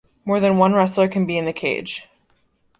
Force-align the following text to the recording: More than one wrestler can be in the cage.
More 0.25 0.39
than 0.39 0.57
one 0.57 0.73
wrestler 0.73 1.07
can 1.07 1.27
be 1.27 1.37
in 1.37 1.45
the 1.45 1.53
cage. 1.53 2.09